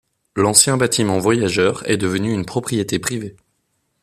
L'ancien 0.35 0.77
bâtiment 0.77 1.19
voyageurs 1.19 1.87
est 1.87 1.95
devenue 1.97 2.33
une 2.33 2.43
propriété 2.43 2.97
privée. 2.97 3.35